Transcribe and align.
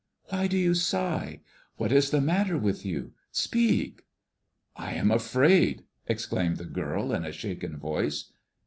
Why 0.29 0.47
do 0.47 0.57
you 0.57 0.73
sigh? 0.73 1.41
What 1.77 1.91
is 1.91 2.09
the 2.09 2.21
matter 2.21 2.57
with 2.57 2.83
you? 2.83 3.11
Speak." 3.31 4.01
"I 4.75 4.95
am 4.95 5.11
afraid!" 5.11 5.83
exclaimed 6.07 6.57
the 6.57 6.65
girl, 6.65 7.13
in 7.13 7.23
a 7.23 7.31
shaken 7.31 7.77
voice. 7.77 8.31